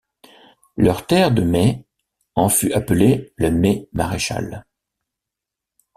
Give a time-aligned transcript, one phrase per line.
[0.77, 1.85] Leur terre de Mez
[2.33, 4.65] en fut appelée Le Mez Maréchal.